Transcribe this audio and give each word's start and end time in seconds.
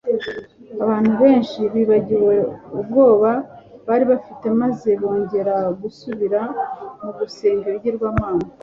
abantu 0.83 1.11
benshi 1.21 1.59
bibagiwe 1.73 2.35
ubwoba 2.79 3.31
bari 3.87 4.03
bafite 4.11 4.45
maze 4.61 4.89
bongera 5.01 5.55
gusubira 5.81 6.41
mu 7.01 7.11
gusenga 7.17 7.65
ibigirwamana 7.67 8.45